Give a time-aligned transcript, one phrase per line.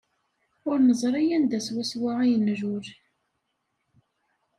[0.69, 2.87] Ur neẓri anda swaswa ay nlul.